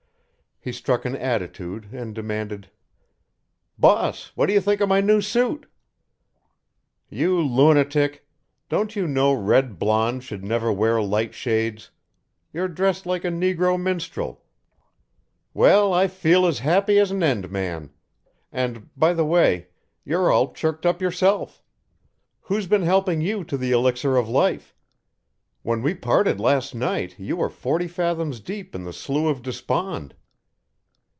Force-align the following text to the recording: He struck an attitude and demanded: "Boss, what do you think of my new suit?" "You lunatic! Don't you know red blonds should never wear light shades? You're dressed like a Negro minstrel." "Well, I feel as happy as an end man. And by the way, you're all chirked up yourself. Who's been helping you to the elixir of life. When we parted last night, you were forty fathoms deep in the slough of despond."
He 0.63 0.71
struck 0.71 1.05
an 1.05 1.15
attitude 1.15 1.91
and 1.91 2.13
demanded: 2.13 2.69
"Boss, 3.79 4.31
what 4.35 4.45
do 4.45 4.53
you 4.53 4.61
think 4.61 4.79
of 4.79 4.87
my 4.87 5.01
new 5.01 5.19
suit?" 5.19 5.65
"You 7.09 7.41
lunatic! 7.41 8.27
Don't 8.69 8.95
you 8.95 9.07
know 9.07 9.33
red 9.33 9.79
blonds 9.79 10.23
should 10.23 10.43
never 10.43 10.71
wear 10.71 11.01
light 11.01 11.33
shades? 11.33 11.89
You're 12.53 12.67
dressed 12.67 13.07
like 13.07 13.25
a 13.25 13.29
Negro 13.29 13.81
minstrel." 13.81 14.43
"Well, 15.55 15.95
I 15.95 16.07
feel 16.07 16.45
as 16.45 16.59
happy 16.59 16.99
as 16.99 17.09
an 17.09 17.23
end 17.23 17.49
man. 17.49 17.89
And 18.51 18.87
by 18.95 19.15
the 19.15 19.25
way, 19.25 19.65
you're 20.05 20.31
all 20.31 20.53
chirked 20.53 20.85
up 20.85 21.01
yourself. 21.01 21.63
Who's 22.41 22.67
been 22.67 22.83
helping 22.83 23.19
you 23.19 23.43
to 23.45 23.57
the 23.57 23.71
elixir 23.71 24.15
of 24.15 24.29
life. 24.29 24.75
When 25.63 25.81
we 25.81 25.95
parted 25.95 26.39
last 26.39 26.75
night, 26.75 27.15
you 27.19 27.37
were 27.37 27.49
forty 27.49 27.87
fathoms 27.87 28.39
deep 28.41 28.75
in 28.75 28.83
the 28.83 28.93
slough 28.93 29.25
of 29.37 29.41
despond." 29.41 30.13